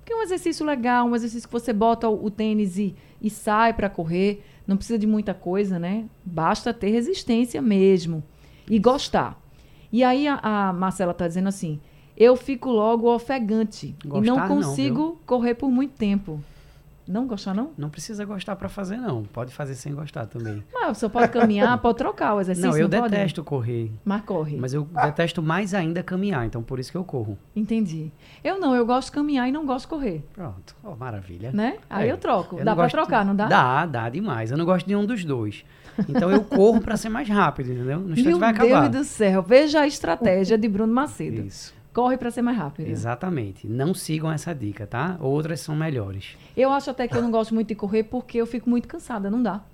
[0.00, 3.30] Porque é um exercício legal, um exercício que você bota o, o tênis e, e
[3.30, 6.06] sai para correr, não precisa de muita coisa, né?
[6.24, 8.20] Basta ter resistência mesmo
[8.68, 9.40] e gostar.
[9.92, 11.78] E aí a, a Marcela está dizendo assim:
[12.16, 16.42] eu fico logo ofegante Gostar, e não consigo não, correr por muito tempo.
[17.08, 17.70] Não gostar, não?
[17.78, 19.24] Não precisa gostar para fazer, não.
[19.24, 20.62] Pode fazer sem gostar também.
[20.70, 22.70] Mas você pode caminhar, pode trocar o exercício.
[22.70, 23.48] Não, eu não detesto pode?
[23.48, 23.90] correr.
[24.04, 24.58] Mas corre.
[24.58, 27.38] Mas eu detesto mais ainda caminhar, então por isso que eu corro.
[27.56, 28.12] Entendi.
[28.44, 30.22] Eu não, eu gosto de caminhar e não gosto de correr.
[30.34, 30.76] Pronto.
[30.84, 31.50] Oh, maravilha.
[31.50, 31.78] Né?
[31.88, 32.12] Aí é.
[32.12, 32.58] eu troco.
[32.58, 33.46] Eu dá para trocar, não dá?
[33.46, 34.50] Dá, dá demais.
[34.50, 35.64] Eu não gosto de nenhum dos dois.
[36.06, 38.00] Então eu corro para ser mais rápido, entendeu?
[38.00, 38.82] No instante Meu vai acabar.
[38.82, 39.42] Meu Deus do céu.
[39.42, 41.40] Veja a estratégia de Bruno Macedo.
[41.40, 42.88] Isso corre para ser mais rápido.
[42.88, 43.66] Exatamente.
[43.66, 45.18] Não sigam essa dica, tá?
[45.20, 46.36] Outras são melhores.
[46.56, 49.28] Eu acho até que eu não gosto muito de correr porque eu fico muito cansada,
[49.28, 49.64] não dá.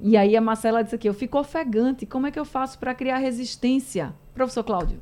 [0.00, 2.94] E aí a Marcela disse aqui, eu fico ofegante, como é que eu faço para
[2.94, 4.14] criar resistência?
[4.32, 4.98] Professor Cláudio.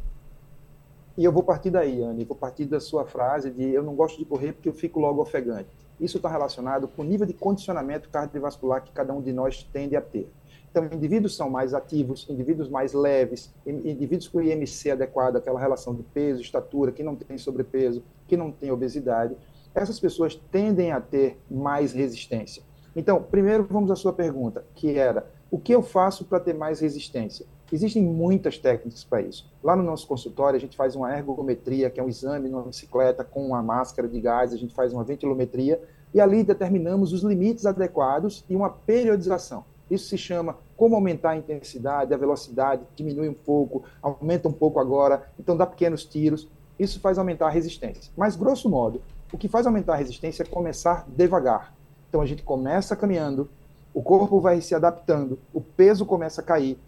[1.16, 4.18] E eu vou partir daí, Anne, vou partir da sua frase de eu não gosto
[4.18, 5.68] de correr porque eu fico logo ofegante.
[6.00, 9.94] Isso está relacionado com o nível de condicionamento cardiovascular que cada um de nós tende
[9.94, 10.28] a ter.
[10.70, 16.02] Então, indivíduos são mais ativos, indivíduos mais leves, indivíduos com IMC adequado, aquela relação de
[16.04, 19.36] peso, estatura, que não tem sobrepeso, que não tem obesidade,
[19.74, 22.62] essas pessoas tendem a ter mais resistência.
[22.94, 26.80] Então, primeiro vamos à sua pergunta, que era: o que eu faço para ter mais
[26.80, 27.46] resistência?
[27.72, 29.48] Existem muitas técnicas para isso.
[29.62, 33.22] Lá no nosso consultório, a gente faz uma ergometria, que é um exame numa bicicleta
[33.22, 35.80] com uma máscara de gás, a gente faz uma ventilometria,
[36.12, 39.64] e ali determinamos os limites adequados e uma periodização.
[39.90, 44.78] Isso se chama como aumentar a intensidade, a velocidade, diminui um pouco, aumenta um pouco
[44.78, 46.48] agora, então dá pequenos tiros.
[46.78, 48.12] Isso faz aumentar a resistência.
[48.16, 51.74] Mas, grosso modo, o que faz aumentar a resistência é começar devagar.
[52.08, 53.50] Então a gente começa caminhando,
[53.92, 56.78] o corpo vai se adaptando, o peso começa a cair,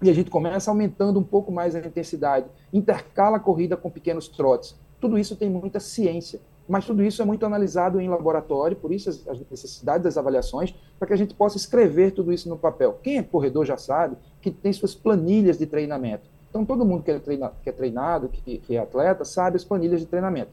[0.00, 4.28] e a gente começa aumentando um pouco mais a intensidade, intercala a corrida com pequenos
[4.28, 4.76] trotes.
[5.00, 9.08] Tudo isso tem muita ciência, mas tudo isso é muito analisado em laboratório, por isso
[9.08, 12.98] as, necessidades das avaliações, para que a gente possa escrever tudo isso no papel.
[13.02, 16.28] Quem é corredor já sabe que tem suas planilhas de treinamento.
[16.50, 19.64] Então, todo mundo que é, treina, que é treinado, que, que é atleta, sabe as
[19.64, 20.50] planilhas de treinamento.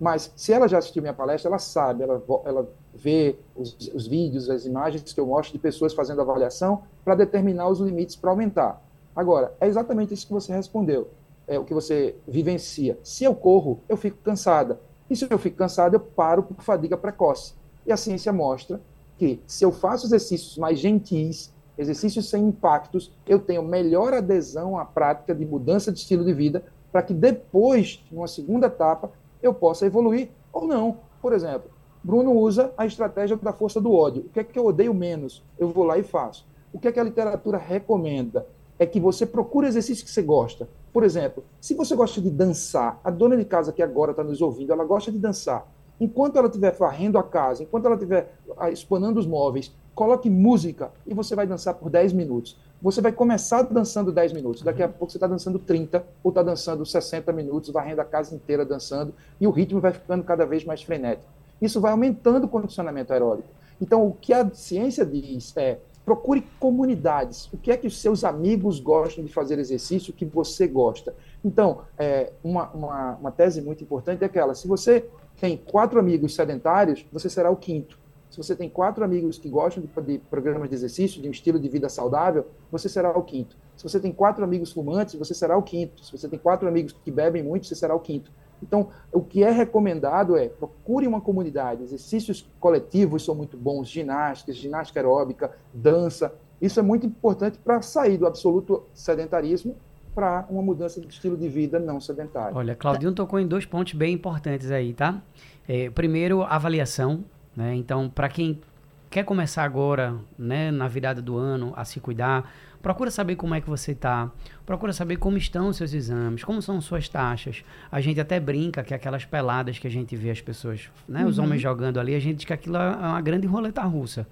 [0.00, 4.48] Mas se ela já assistiu minha palestra, ela sabe, ela, ela vê os, os vídeos,
[4.48, 8.82] as imagens que eu mostro de pessoas fazendo avaliação para determinar os limites para aumentar.
[9.14, 11.08] Agora, é exatamente isso que você respondeu,
[11.46, 12.98] é o que você vivencia.
[13.02, 14.80] Se eu corro, eu fico cansada.
[15.10, 17.54] E se eu fico cansada, eu paro por fadiga precoce.
[17.84, 18.80] E a ciência mostra
[19.18, 24.84] que se eu faço exercícios mais gentis, exercícios sem impactos, eu tenho melhor adesão à
[24.84, 29.10] prática de mudança de estilo de vida, para que depois, numa segunda etapa,
[29.42, 30.98] eu possa evoluir ou não.
[31.20, 31.70] Por exemplo,
[32.02, 34.22] Bruno usa a estratégia da força do ódio.
[34.22, 35.42] O que é que eu odeio menos?
[35.58, 36.46] Eu vou lá e faço.
[36.72, 38.46] O que é que a literatura recomenda?
[38.78, 40.68] É que você procure exercícios que você gosta.
[40.92, 44.40] Por exemplo, se você gosta de dançar, a dona de casa que agora está nos
[44.40, 45.66] ouvindo, ela gosta de dançar.
[46.00, 50.90] Enquanto ela estiver varrendo a casa, enquanto ela estiver ah, expanando os móveis, coloque música
[51.06, 52.58] e você vai dançar por 10 minutos.
[52.82, 54.92] Você vai começar dançando 10 minutos, daqui a uhum.
[54.92, 59.14] pouco você está dançando 30 ou está dançando 60 minutos, varrendo a casa inteira dançando,
[59.38, 61.30] e o ritmo vai ficando cada vez mais frenético.
[61.60, 63.48] Isso vai aumentando o condicionamento aeróbico.
[63.78, 65.78] Então, o que a ciência diz é
[66.10, 67.48] procure comunidades.
[67.52, 71.14] O que é que os seus amigos gostam de fazer exercício que você gosta?
[71.44, 75.08] Então, é, uma, uma, uma tese muito importante é aquela: se você
[75.40, 77.96] tem quatro amigos sedentários, você será o quinto.
[78.28, 81.60] Se você tem quatro amigos que gostam de, de, programas de exercício, de um estilo
[81.60, 83.56] de vida saudável, você será o quinto.
[83.76, 86.04] Se você tem quatro amigos fumantes, você será o quinto.
[86.04, 88.32] Se você tem quatro amigos que bebem muito, você será o quinto.
[88.62, 91.82] Então, o que é recomendado é procure uma comunidade.
[91.82, 96.34] Exercícios coletivos são muito bons, ginástica, ginástica aeróbica, dança.
[96.60, 99.76] Isso é muito importante para sair do absoluto sedentarismo
[100.14, 102.56] para uma mudança de estilo de vida não sedentário.
[102.56, 105.22] Olha, Claudinho tocou em dois pontos bem importantes aí, tá?
[105.68, 107.24] É, primeiro, avaliação.
[107.56, 107.74] Né?
[107.76, 108.60] Então, para quem
[109.08, 112.50] quer começar agora, né, na virada do ano, a se cuidar,
[112.82, 114.30] procura saber como é que você está,
[114.64, 117.64] procura saber como estão os seus exames, como são suas taxas.
[117.90, 121.28] A gente até brinca que aquelas peladas que a gente vê as pessoas, né, uhum.
[121.28, 124.26] os homens jogando ali, a gente diz que aquilo é uma grande roleta russa.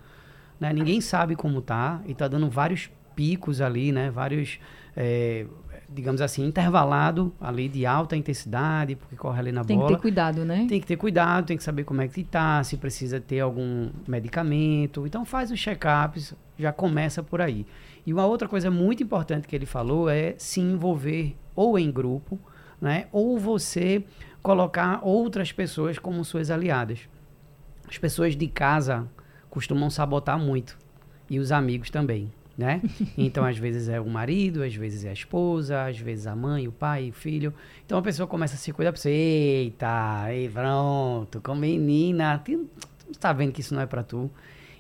[0.59, 0.73] Né?
[0.73, 4.59] Ninguém sabe como tá e tá dando vários picos ali, né, vários
[4.97, 5.47] é,
[5.89, 9.89] digamos assim, intervalado ali de alta intensidade, porque corre ali na tem bola.
[9.89, 10.67] Tem que ter cuidado, né?
[10.69, 13.89] Tem que ter cuidado, tem que saber como é que está, se precisa ter algum
[14.07, 15.07] medicamento.
[15.07, 17.67] Então faz os check-ups, já começa por aí.
[18.09, 22.41] E uma outra coisa muito importante que ele falou é se envolver ou em grupo,
[22.81, 23.07] né?
[23.13, 24.03] Ou você
[24.43, 27.01] colocar outras pessoas como suas aliadas.
[27.87, 29.07] As pessoas de casa
[29.51, 30.79] costumam sabotar muito
[31.29, 32.81] e os amigos também né?
[33.19, 36.67] Então, às vezes é o marido, às vezes é a esposa, às vezes a mãe,
[36.67, 37.53] o pai, o filho.
[37.85, 39.11] Então, a pessoa começa a se cuidar para você.
[39.11, 42.67] Eita, ei, pronto, com menina, tu
[43.13, 44.31] está vendo que isso não é para tu.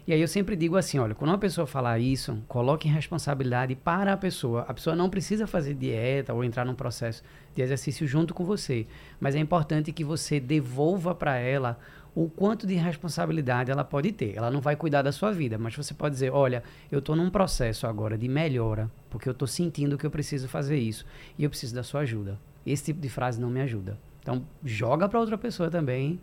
[0.08, 4.14] E aí eu sempre digo assim, olha, quando uma pessoa falar isso, coloque responsabilidade para
[4.14, 4.62] a pessoa.
[4.66, 7.22] A pessoa não precisa fazer dieta ou entrar num processo
[7.54, 8.86] de exercício junto com você,
[9.20, 11.78] mas é importante que você devolva para ela
[12.14, 14.34] o quanto de responsabilidade ela pode ter.
[14.34, 17.28] Ela não vai cuidar da sua vida, mas você pode dizer: olha, eu estou num
[17.28, 21.04] processo agora de melhora, porque eu estou sentindo que eu preciso fazer isso
[21.36, 22.40] e eu preciso da sua ajuda.
[22.64, 23.98] Esse tipo de frase não me ajuda.
[24.22, 26.18] Então, joga para outra pessoa também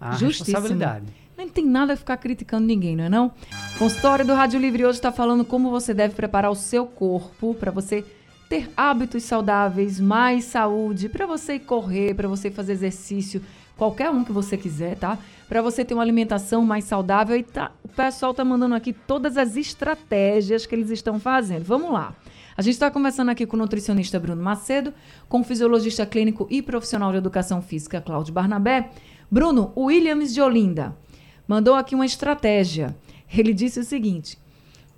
[0.00, 0.56] a Justíssimo.
[0.56, 1.06] responsabilidade.
[1.36, 3.30] Não tem nada a ficar criticando ninguém, não é não?
[3.78, 7.70] Consultório do Rádio Livre hoje está falando como você deve preparar o seu corpo para
[7.70, 8.04] você
[8.48, 13.42] ter hábitos saudáveis, mais saúde, para você correr, para você fazer exercício,
[13.76, 15.18] qualquer um que você quiser, tá?
[15.48, 17.36] Para você ter uma alimentação mais saudável.
[17.36, 21.64] E tá, o pessoal tá mandando aqui todas as estratégias que eles estão fazendo.
[21.64, 22.14] Vamos lá.
[22.56, 24.94] A gente está conversando aqui com o nutricionista Bruno Macedo,
[25.28, 28.90] com o fisiologista clínico e profissional de educação física Cláudio Barnabé.
[29.30, 30.96] Bruno, o Williams de Olinda
[31.46, 32.96] mandou aqui uma estratégia.
[33.36, 34.38] Ele disse o seguinte: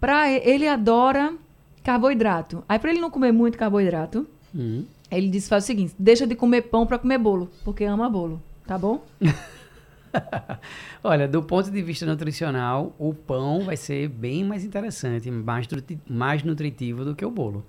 [0.01, 1.35] para ele adora
[1.83, 2.63] carboidrato.
[2.69, 4.85] Aí para ele não comer muito carboidrato, uhum.
[5.11, 8.43] ele disse faz o seguinte: deixa de comer pão para comer bolo, porque ama bolo.
[8.67, 9.03] Tá bom?
[11.03, 15.67] Olha, do ponto de vista nutricional, o pão vai ser bem mais interessante, mais,
[16.09, 17.65] mais nutritivo do que o bolo.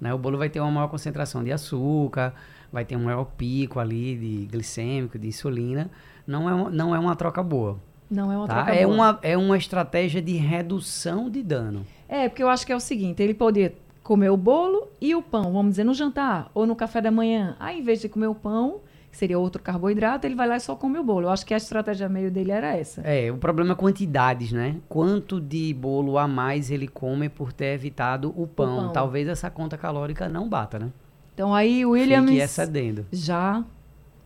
[0.00, 0.12] Né?
[0.14, 2.34] O bolo vai ter uma maior concentração de açúcar,
[2.74, 5.88] vai ter um maior pico ali de glicêmico, de insulina.
[6.26, 7.78] Não é, uma, não é uma troca boa.
[8.10, 8.54] Não é uma tá?
[8.56, 8.94] troca é boa.
[8.94, 11.86] Uma, é uma estratégia de redução de dano.
[12.08, 15.22] É, porque eu acho que é o seguinte, ele poderia comer o bolo e o
[15.22, 17.56] pão, vamos dizer, no jantar ou no café da manhã.
[17.60, 20.60] Aí, em vez de comer o pão, que seria outro carboidrato, ele vai lá e
[20.60, 21.28] só come o bolo.
[21.28, 23.02] Eu acho que a estratégia meio dele era essa.
[23.02, 24.78] É, o problema é quantidades, né?
[24.88, 28.78] Quanto de bolo a mais ele come por ter evitado o pão.
[28.78, 28.92] O pão.
[28.92, 30.90] Talvez essa conta calórica não bata, né?
[31.34, 33.06] Então aí Williams Fique excedendo.
[33.12, 33.64] já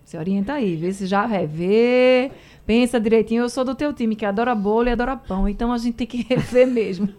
[0.05, 2.31] se orienta aí, vê se já revê,
[2.67, 3.43] pensa direitinho.
[3.43, 6.07] Eu sou do teu time que adora bolo e adora pão, então a gente tem
[6.07, 7.09] que rever mesmo.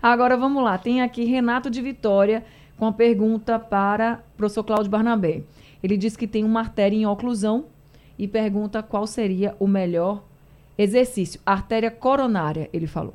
[0.00, 2.44] Agora vamos lá, tem aqui Renato de Vitória
[2.76, 5.42] com a pergunta para o professor Cláudio Barnabé.
[5.82, 7.66] Ele diz que tem uma artéria em oclusão
[8.18, 10.22] e pergunta qual seria o melhor
[10.76, 11.40] exercício.
[11.44, 13.14] Artéria coronária, ele falou.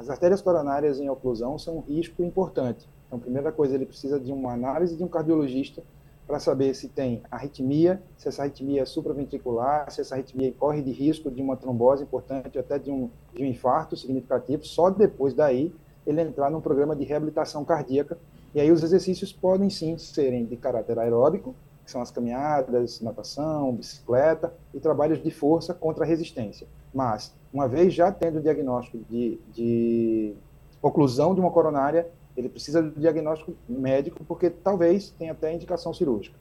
[0.00, 2.88] As artérias coronárias em oclusão são um risco importante.
[3.06, 5.82] Então, primeira coisa, ele precisa de uma análise de um cardiologista
[6.26, 10.90] para saber se tem arritmia, se essa arritmia é supraventricular, se essa arritmia corre de
[10.90, 14.64] risco de uma trombose importante, até de um, de um infarto significativo.
[14.64, 15.70] Só depois daí
[16.06, 18.16] ele entrar num programa de reabilitação cardíaca.
[18.54, 23.74] E aí os exercícios podem sim serem de caráter aeróbico, que são as caminhadas, natação,
[23.74, 26.66] bicicleta e trabalhos de força contra a resistência.
[26.94, 30.34] Mas, uma vez já tendo o diagnóstico de, de
[30.80, 36.36] oclusão de uma coronária, ele precisa do diagnóstico médico, porque talvez tenha até indicação cirúrgica.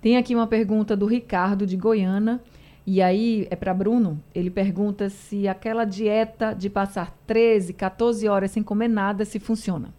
[0.00, 2.40] Tem aqui uma pergunta do Ricardo de Goiânia.
[2.86, 4.22] E aí é para Bruno.
[4.32, 9.92] Ele pergunta se aquela dieta de passar 13, 14 horas sem comer nada se funciona.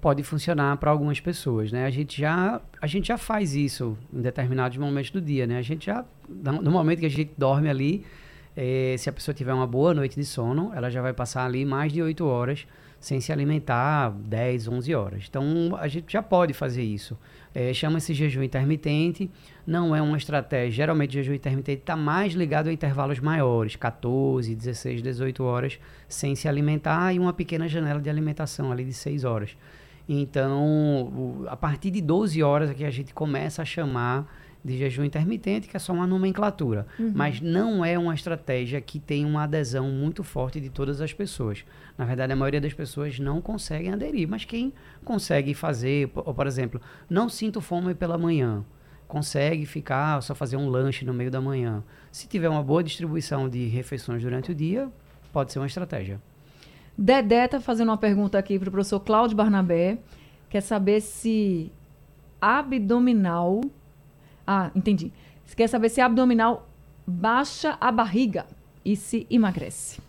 [0.00, 1.86] Pode funcionar para algumas pessoas, né?
[1.86, 5.56] A gente já a gente já faz isso em determinados momentos do dia, né?
[5.56, 8.04] A gente já no momento que a gente dorme ali,
[8.60, 11.64] eh, se a pessoa tiver uma boa noite de sono, ela já vai passar ali
[11.64, 12.66] mais de 8 horas
[12.98, 15.26] sem se alimentar 10, 11 horas.
[15.28, 15.44] Então,
[15.78, 17.16] a gente já pode fazer isso.
[17.54, 19.30] É, Chama-se jejum intermitente,
[19.64, 20.72] não é uma estratégia.
[20.72, 26.48] Geralmente, jejum intermitente está mais ligado a intervalos maiores, 14, 16, 18 horas, sem se
[26.48, 29.56] alimentar e uma pequena janela de alimentação ali de 6 horas.
[30.08, 34.26] Então, a partir de 12 horas é que a gente começa a chamar
[34.68, 36.86] de jejum intermitente, que é só uma nomenclatura.
[36.98, 37.12] Uhum.
[37.14, 41.64] Mas não é uma estratégia que tem uma adesão muito forte de todas as pessoas.
[41.96, 44.28] Na verdade, a maioria das pessoas não conseguem aderir.
[44.28, 44.72] Mas quem
[45.04, 48.64] consegue fazer, ou, por exemplo, não sinto fome pela manhã,
[49.08, 51.82] consegue ficar, só fazer um lanche no meio da manhã.
[52.12, 54.88] Se tiver uma boa distribuição de refeições durante o dia,
[55.32, 56.20] pode ser uma estratégia.
[56.96, 59.98] Dedé está fazendo uma pergunta aqui para o professor Cláudio Barnabé.
[60.50, 61.72] Quer saber se
[62.40, 63.60] abdominal.
[64.50, 65.12] Ah, entendi.
[65.54, 66.66] Quer saber se abdominal
[67.06, 68.46] baixa a barriga
[68.82, 70.00] e se emagrece.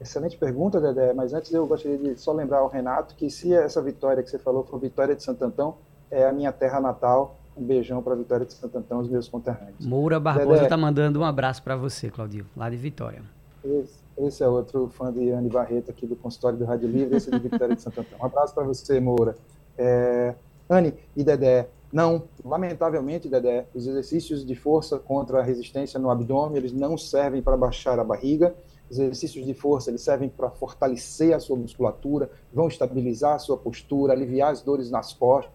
[0.00, 1.12] Excelente pergunta, Dedé.
[1.12, 4.38] Mas antes eu gostaria de só lembrar ao Renato que se essa vitória que você
[4.38, 5.76] falou for Vitória de Santo Antão,
[6.10, 7.36] é a minha terra natal.
[7.54, 9.84] Um beijão para a Vitória de Santo Antão, os meus conterrâneos.
[9.84, 13.20] Moura Barbosa está mandando um abraço para você, Claudio, lá de Vitória.
[13.62, 17.28] Esse, esse, é outro fã de Anne Barreto aqui do consultório do Rádio Livre, esse
[17.28, 18.18] é de Vitória de Santo Antão.
[18.20, 19.36] Um abraço para você, Moura.
[19.76, 20.34] É,
[20.70, 26.56] Anne e Dedé, não, lamentavelmente, Dedé, os exercícios de força contra a resistência no abdômen,
[26.56, 28.54] eles não servem para baixar a barriga.
[28.90, 33.56] Os exercícios de força, eles servem para fortalecer a sua musculatura, vão estabilizar a sua
[33.56, 35.52] postura, aliviar as dores nas costas.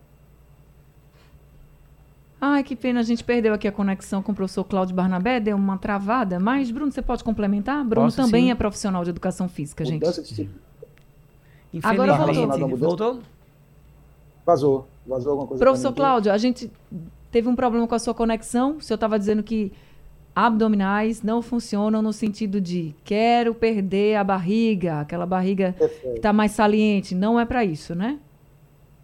[2.39, 5.55] Ai, que pena, a gente perdeu aqui a conexão com o professor Cláudio Barnabé, deu
[5.55, 7.85] uma travada, mas, Bruno, você pode complementar?
[7.85, 8.51] Bruno Posso, também sim.
[8.51, 10.01] é profissional de educação física, gente.
[10.01, 10.53] Mudança de tipo.
[11.81, 12.77] Agora voltou.
[12.77, 13.19] voltou?
[14.45, 15.63] Vazou, vazou alguma coisa.
[15.63, 15.93] Professor?
[15.93, 16.71] Cláudio, a gente
[17.31, 18.77] teve um problema com a sua conexão.
[18.77, 19.71] O senhor estava dizendo que
[20.35, 26.51] abdominais não funcionam no sentido de quero perder a barriga, aquela barriga que está mais
[26.51, 27.13] saliente.
[27.13, 28.19] Não é para isso, né?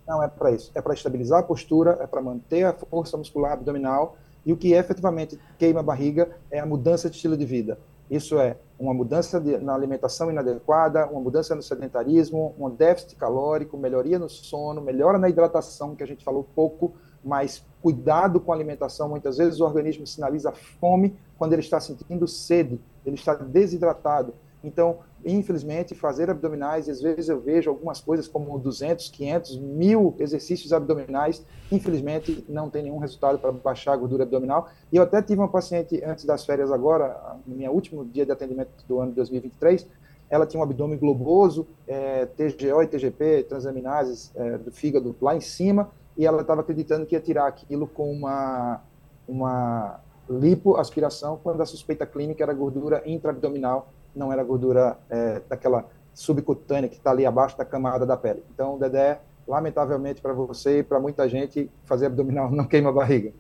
[0.08, 0.72] Não é para isso.
[0.74, 4.18] É para estabilizar a postura, é para manter a força muscular abdominal.
[4.46, 7.78] E o que efetivamente queima a barriga é a mudança de estilo de vida.
[8.10, 13.78] Isso é uma mudança de, na alimentação inadequada, uma mudança no sedentarismo, um déficit calórico,
[13.78, 16.94] melhoria no sono, melhora na hidratação, que a gente falou pouco,
[17.24, 19.10] mas cuidado com a alimentação.
[19.10, 24.34] Muitas vezes o organismo sinaliza fome quando ele está sentindo sede, ele está desidratado.
[24.64, 30.72] Então, infelizmente, fazer abdominais, às vezes eu vejo algumas coisas como 200, 500, mil exercícios
[30.72, 34.70] abdominais, infelizmente não tem nenhum resultado para baixar a gordura abdominal.
[34.92, 38.32] E eu até tive uma paciente antes das férias agora, no meu último dia de
[38.32, 39.88] atendimento do ano de 2023,
[40.30, 45.42] ela tinha um abdômen globoso, é, TGO e TGP, transaminases é, do fígado lá em
[45.42, 48.82] cima, e ela estava acreditando que ia tirar aquilo com uma,
[49.28, 50.00] uma
[50.30, 56.98] lipoaspiração, quando a suspeita clínica era gordura intraabdominal, não era gordura é, daquela subcutânea que
[56.98, 58.44] está ali abaixo da camada da pele.
[58.54, 63.32] Então, Dedé, lamentavelmente para você e para muita gente, fazer abdominal não queima a barriga.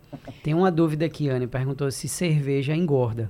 [0.44, 3.30] Tem uma dúvida aqui, Anne, perguntou se cerveja engorda.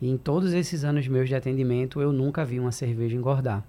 [0.00, 3.64] E em todos esses anos meus de atendimento, eu nunca vi uma cerveja engordar.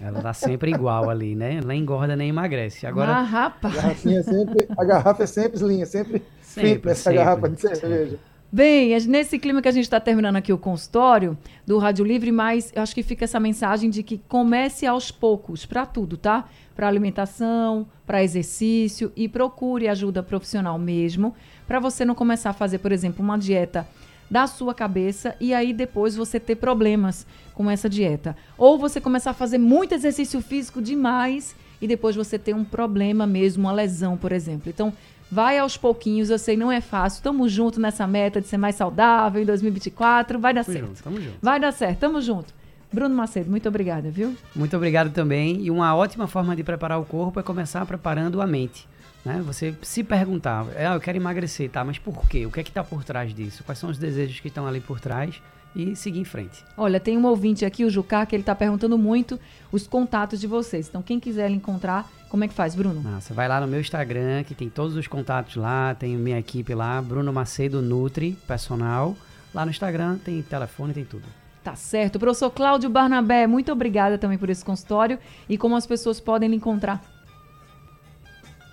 [0.00, 1.60] Ela tá sempre igual ali, né?
[1.62, 2.86] Ela engorda nem emagrece.
[2.86, 3.84] Agora, ah, rapaz.
[3.84, 7.60] A, é sempre, a garrafa é sempre linha, sempre, sempre fit nessa sempre, garrafa de
[7.60, 8.18] cerveja.
[8.54, 11.36] Bem, nesse clima que a gente está terminando aqui o consultório
[11.66, 15.66] do Rádio Livre, mas eu acho que fica essa mensagem de que comece aos poucos
[15.66, 16.44] para tudo, tá?
[16.76, 21.34] Para alimentação, para exercício e procure ajuda profissional mesmo,
[21.66, 23.88] para você não começar a fazer, por exemplo, uma dieta
[24.30, 28.36] da sua cabeça e aí depois você ter problemas com essa dieta.
[28.56, 33.26] Ou você começar a fazer muito exercício físico demais e depois você ter um problema
[33.26, 34.68] mesmo, uma lesão, por exemplo.
[34.68, 34.92] Então,
[35.30, 37.20] Vai aos pouquinhos, eu sei, não é fácil.
[37.20, 40.38] Tamo junto nessa meta de ser mais saudável em 2024.
[40.38, 40.86] Vai dar tamo certo.
[40.86, 41.36] Junto, tamo junto.
[41.42, 42.54] Vai dar certo, tamo junto.
[42.92, 44.36] Bruno Macedo, muito obrigada, viu?
[44.54, 45.62] Muito obrigado também.
[45.62, 48.86] E uma ótima forma de preparar o corpo é começar preparando a mente.
[49.24, 49.42] Né?
[49.44, 51.82] Você se perguntar, ah, eu quero emagrecer, tá?
[51.82, 52.46] Mas por quê?
[52.46, 53.64] O que é que está por trás disso?
[53.64, 55.42] Quais são os desejos que estão ali por trás?
[55.74, 56.64] E seguir em frente.
[56.76, 59.38] Olha, tem um ouvinte aqui, o Jucá, que ele está perguntando muito
[59.72, 60.88] os contatos de vocês.
[60.88, 63.02] Então, quem quiser encontrar, como é que faz, Bruno?
[63.06, 66.38] Ah, você vai lá no meu Instagram, que tem todos os contatos lá, tem minha
[66.38, 69.16] equipe lá, Bruno Macedo Nutri, personal.
[69.52, 71.24] Lá no Instagram tem telefone, tem tudo.
[71.62, 72.18] Tá certo.
[72.18, 75.18] Professor Cláudio Barnabé, muito obrigada também por esse consultório
[75.48, 77.02] e como as pessoas podem lhe encontrar.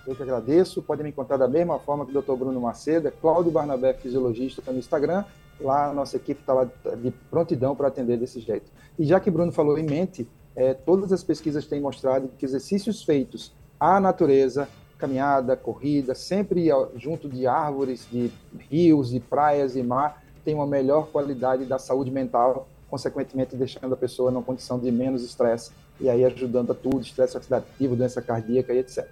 [0.06, 0.82] Eu que agradeço.
[0.82, 2.34] Podem me encontrar da mesma forma que o Dr.
[2.34, 5.24] Bruno Macedo, é Cláudio Barnabé, fisiologista, no Instagram
[5.62, 8.72] lá a nossa equipe está lá de prontidão para atender desse jeito.
[8.98, 13.04] E já que Bruno falou em mente, é, todas as pesquisas têm mostrado que exercícios
[13.04, 18.32] feitos à natureza, caminhada, corrida, sempre junto de árvores, de
[18.70, 23.98] rios, de praias e mar, tem uma melhor qualidade da saúde mental, consequentemente deixando a
[23.98, 28.74] pessoa numa condição de menos estresse e aí ajudando a tudo, estresse oxidativo, doença cardíaca
[28.74, 29.08] e etc.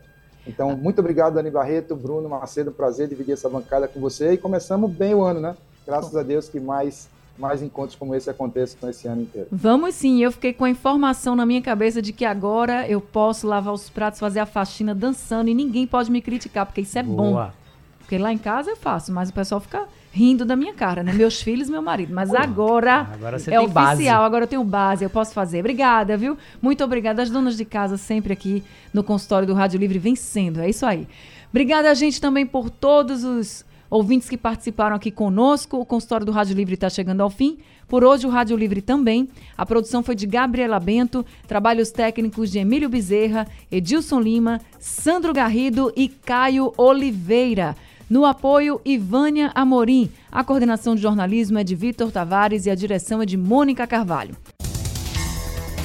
[0.46, 4.92] Então, muito obrigado, Dani Barreto, Bruno Macedo, prazer dividir essa bancada com você e começamos
[4.92, 5.56] bem o ano, né?
[5.90, 7.10] Graças a Deus que mais
[7.40, 9.48] mais encontros como esse aconteçam esse ano inteiro.
[9.50, 13.48] Vamos sim, eu fiquei com a informação na minha cabeça de que agora eu posso
[13.48, 17.04] lavar os pratos, fazer a faxina dançando e ninguém pode me criticar, porque isso é
[17.04, 17.46] Boa.
[17.46, 17.52] bom.
[18.00, 21.14] Porque lá em casa eu faço, mas o pessoal fica rindo da minha cara, né?
[21.14, 22.14] Meus filhos, meu marido.
[22.14, 24.08] Mas agora, ah, agora é oficial, base.
[24.10, 25.60] agora eu tenho base, eu posso fazer.
[25.60, 26.38] Obrigada, viu?
[26.62, 27.22] Muito obrigada.
[27.22, 28.64] As donas de casa sempre aqui
[28.94, 30.60] no consultório do Rádio Livre vencendo.
[30.60, 31.08] É isso aí.
[31.52, 35.78] Obrigada, gente, também por todos os ouvintes que participaram aqui conosco.
[35.78, 37.58] O consultório do Rádio Livre está chegando ao fim.
[37.88, 39.28] Por hoje, o Rádio Livre também.
[39.58, 45.92] A produção foi de Gabriela Bento, trabalhos técnicos de Emílio Bezerra, Edilson Lima, Sandro Garrido
[45.96, 47.76] e Caio Oliveira.
[48.10, 50.10] No apoio, Ivânia Amorim.
[50.32, 54.36] A coordenação de jornalismo é de Vitor Tavares e a direção é de Mônica Carvalho.